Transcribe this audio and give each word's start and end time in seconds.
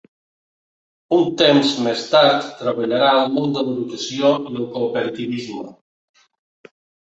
Un 1.17 1.27
temps 1.41 1.73
més 1.87 2.05
tard 2.13 2.47
treballarà 2.63 3.11
al 3.19 3.29
món 3.37 3.55
de 3.59 3.65
l'educació 3.69 4.33
i 4.55 4.57
el 4.63 4.67
cooperativisme. 4.79 5.71